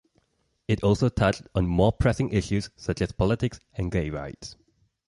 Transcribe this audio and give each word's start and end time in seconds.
It 0.67 0.81
also 0.83 1.09
touched 1.09 1.43
on 1.53 1.67
more 1.67 1.91
pressing 1.91 2.29
issues 2.31 2.71
such 2.75 3.03
as 3.03 3.11
politics 3.11 3.59
and 3.75 3.91
gay 3.91 4.09
rights. 4.09 4.55